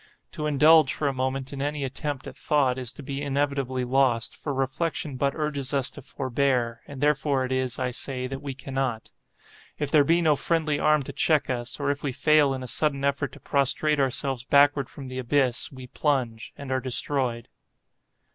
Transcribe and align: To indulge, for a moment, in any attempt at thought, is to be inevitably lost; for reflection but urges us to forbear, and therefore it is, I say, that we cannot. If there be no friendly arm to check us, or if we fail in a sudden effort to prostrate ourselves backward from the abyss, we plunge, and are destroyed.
To 0.31 0.47
indulge, 0.47 0.91
for 0.91 1.07
a 1.07 1.13
moment, 1.13 1.53
in 1.53 1.61
any 1.61 1.83
attempt 1.83 2.25
at 2.25 2.35
thought, 2.35 2.79
is 2.79 2.91
to 2.93 3.03
be 3.03 3.21
inevitably 3.21 3.83
lost; 3.83 4.35
for 4.35 4.51
reflection 4.51 5.15
but 5.15 5.35
urges 5.35 5.75
us 5.75 5.91
to 5.91 6.01
forbear, 6.01 6.81
and 6.87 7.01
therefore 7.01 7.45
it 7.45 7.51
is, 7.51 7.77
I 7.77 7.91
say, 7.91 8.25
that 8.25 8.41
we 8.41 8.55
cannot. 8.55 9.11
If 9.77 9.91
there 9.91 10.03
be 10.03 10.19
no 10.19 10.35
friendly 10.35 10.79
arm 10.79 11.03
to 11.03 11.13
check 11.13 11.51
us, 11.51 11.79
or 11.79 11.91
if 11.91 12.01
we 12.01 12.11
fail 12.13 12.51
in 12.55 12.63
a 12.63 12.67
sudden 12.67 13.05
effort 13.05 13.31
to 13.33 13.39
prostrate 13.39 13.99
ourselves 13.99 14.43
backward 14.43 14.89
from 14.89 15.07
the 15.07 15.19
abyss, 15.19 15.71
we 15.71 15.85
plunge, 15.85 16.51
and 16.57 16.71
are 16.71 16.81
destroyed. 16.81 17.47